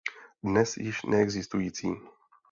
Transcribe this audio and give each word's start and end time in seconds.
Dnes 0.43 0.77
již 0.77 1.03
neexistující. 1.03 1.87